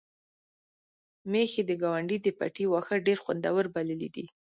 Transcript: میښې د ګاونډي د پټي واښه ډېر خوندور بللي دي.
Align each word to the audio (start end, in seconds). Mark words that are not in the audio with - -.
میښې 1.31 1.61
د 1.69 1.71
ګاونډي 1.81 2.17
د 2.21 2.27
پټي 2.37 2.65
واښه 2.67 2.95
ډېر 3.07 3.17
خوندور 3.23 3.63
بللي 3.75 4.09
دي. 4.15 4.25